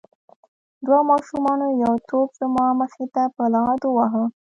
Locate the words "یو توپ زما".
1.83-2.65